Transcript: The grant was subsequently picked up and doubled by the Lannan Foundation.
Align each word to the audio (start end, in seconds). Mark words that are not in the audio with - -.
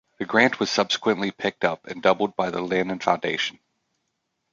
The 0.17 0.25
grant 0.25 0.59
was 0.59 0.71
subsequently 0.71 1.29
picked 1.29 1.63
up 1.63 1.85
and 1.85 2.01
doubled 2.01 2.35
by 2.35 2.49
the 2.49 2.57
Lannan 2.57 3.03
Foundation. 3.03 3.59